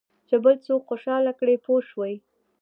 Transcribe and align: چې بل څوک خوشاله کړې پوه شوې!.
چې 0.27 0.35
بل 0.43 0.55
څوک 0.65 0.81
خوشاله 0.89 1.31
کړې 1.39 1.55
پوه 1.65 1.81
شوې!. 1.89 2.13